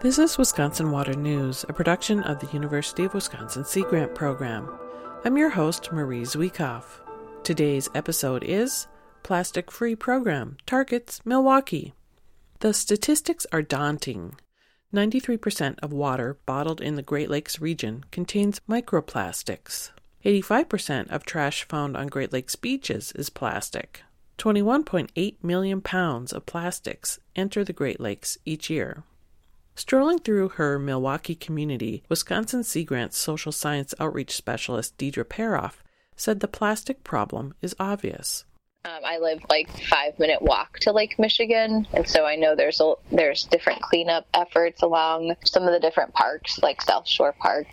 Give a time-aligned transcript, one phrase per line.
[0.00, 4.78] This is Wisconsin Water News, a production of the University of Wisconsin Sea Grant Program.
[5.24, 6.84] I'm your host, Marie Zhuikov.
[7.42, 8.86] Today's episode is
[9.24, 11.94] Plastic Free Program Targets Milwaukee.
[12.60, 14.36] The statistics are daunting.
[14.94, 19.90] 93% of water bottled in the Great Lakes region contains microplastics.
[20.24, 24.02] 85% of trash found on Great Lakes beaches is plastic.
[24.38, 29.02] 21.8 million pounds of plastics enter the Great Lakes each year.
[29.78, 35.84] Strolling through her Milwaukee community, Wisconsin Sea Grant's social science outreach specialist Deidre Peroff
[36.16, 38.44] said the plastic problem is obvious.
[38.84, 42.80] Um, I live like five minute walk to Lake Michigan, and so I know there's
[42.80, 47.66] a, there's different cleanup efforts along some of the different parks, like South Shore Park,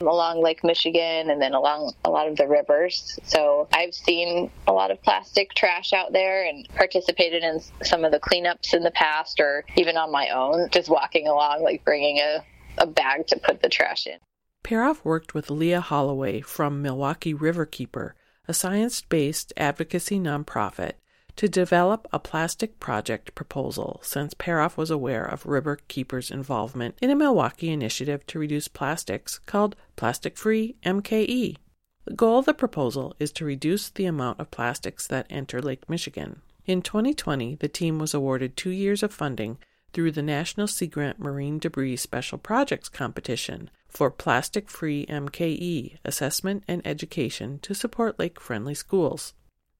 [0.00, 3.18] along Lake Michigan, and then along a lot of the rivers.
[3.24, 8.12] So I've seen a lot of plastic trash out there, and participated in some of
[8.12, 12.18] the cleanups in the past, or even on my own, just walking along, like bringing
[12.18, 12.44] a
[12.78, 14.18] a bag to put the trash in.
[14.64, 18.12] Peroff worked with Leah Holloway from Milwaukee Riverkeeper
[18.52, 20.92] a science based advocacy nonprofit,
[21.36, 27.16] to develop a plastic project proposal since Peroff was aware of Riverkeeper's involvement in a
[27.16, 31.56] Milwaukee initiative to reduce plastics called Plastic Free MKE.
[32.04, 35.88] The goal of the proposal is to reduce the amount of plastics that enter Lake
[35.88, 36.42] Michigan.
[36.66, 39.56] In 2020, the team was awarded two years of funding
[39.92, 46.64] through the National Sea Grant Marine Debris Special Projects Competition for plastic free MKE assessment
[46.66, 49.34] and education to support lake friendly schools.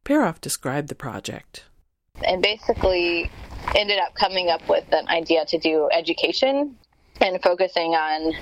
[0.04, 1.64] Peroff described the project.
[2.24, 3.30] And basically
[3.74, 6.76] ended up coming up with an idea to do education
[7.20, 8.32] and focusing on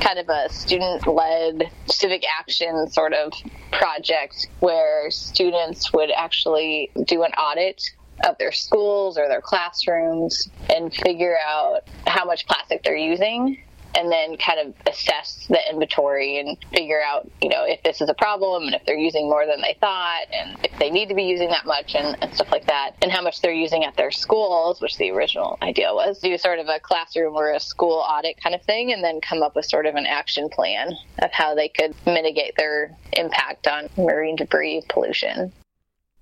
[0.00, 3.32] kind of a student led civic action sort of
[3.72, 7.82] project where students would actually do an audit
[8.26, 13.58] of their schools or their classrooms and figure out how much plastic they're using
[13.94, 18.08] and then kind of assess the inventory and figure out, you know, if this is
[18.08, 21.14] a problem and if they're using more than they thought and if they need to
[21.14, 23.96] be using that much and, and stuff like that and how much they're using at
[23.96, 26.20] their schools, which the original idea was.
[26.20, 29.42] Do sort of a classroom or a school audit kind of thing and then come
[29.42, 33.88] up with sort of an action plan of how they could mitigate their impact on
[33.96, 35.52] marine debris pollution.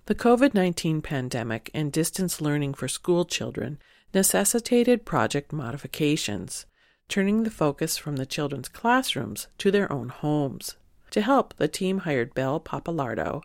[0.08, 3.78] The COVID 19 pandemic and distance learning for school children
[4.14, 6.64] necessitated project modifications
[7.10, 10.76] turning the focus from the children's classrooms to their own homes.
[11.10, 13.42] To help, the team hired Belle Pappalardo,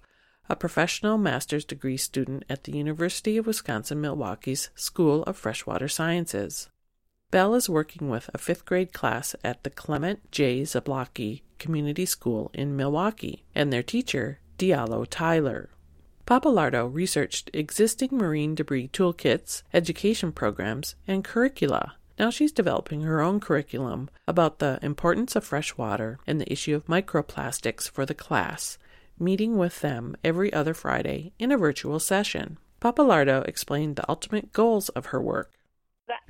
[0.48, 6.70] a professional master's degree student at the University of Wisconsin Milwaukee's School of Freshwater Sciences.
[7.30, 10.62] Belle is working with a fifth grade class at the Clement J.
[10.62, 15.70] Zablocki Community School in Milwaukee and their teacher, Diallo Tyler.
[16.26, 23.40] Pappalardo researched existing marine debris toolkits, education programs, and curricula now she's developing her own
[23.40, 28.78] curriculum about the importance of fresh water and the issue of microplastics for the class,
[29.20, 32.58] meeting with them every other Friday in a virtual session.
[32.80, 35.52] Pappalardo explained the ultimate goals of her work.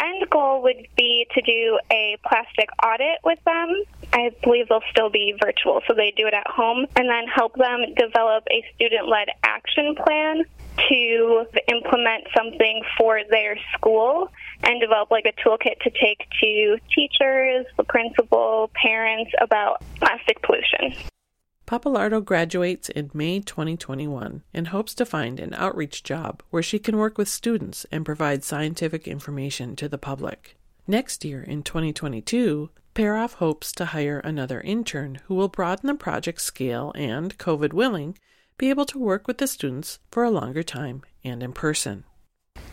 [0.03, 3.83] End goal would be to do a plastic audit with them.
[4.11, 7.55] I believe they'll still be virtual, so they do it at home, and then help
[7.55, 10.43] them develop a student led action plan
[10.89, 14.29] to implement something for their school
[14.63, 20.93] and develop like a toolkit to take to teachers, the principal, parents about plastic pollution.
[21.73, 26.97] Pappalardo graduates in May 2021 and hopes to find an outreach job where she can
[26.97, 30.55] work with students and provide scientific information to the public.
[30.85, 36.41] Next year, in 2022, Peroff hopes to hire another intern who will broaden the project
[36.41, 38.19] scale and, COVID willing,
[38.59, 42.03] be able to work with the students for a longer time and in person.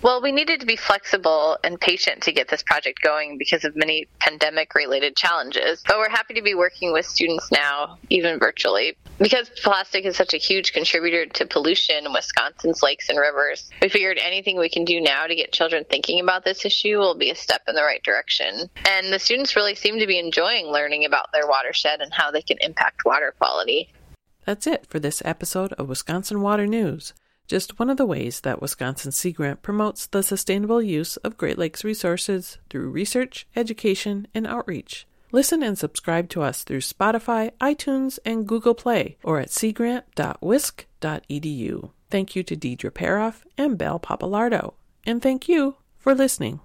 [0.02, 3.76] Well, we needed to be flexible and patient to get this project going because of
[3.76, 5.82] many pandemic related challenges.
[5.86, 8.96] But we're happy to be working with students now, even virtually.
[9.18, 13.90] Because plastic is such a huge contributor to pollution in Wisconsin's lakes and rivers, we
[13.90, 17.30] figured anything we can do now to get children thinking about this issue will be
[17.30, 18.70] a step in the right direction.
[18.88, 22.40] And the students really seem to be enjoying learning about their watershed and how they
[22.40, 23.92] can impact water quality.
[24.46, 27.12] That's it for this episode of Wisconsin Water News
[27.50, 31.58] just one of the ways that Wisconsin Sea Grant promotes the sustainable use of Great
[31.58, 35.04] Lakes resources through research, education, and outreach.
[35.32, 41.90] Listen and subscribe to us through Spotify, iTunes, and Google Play, or at seagrant.wisc.edu.
[42.08, 44.74] Thank you to Deidre Peroff and Belle Pappalardo,
[45.04, 46.60] and thank you for listening.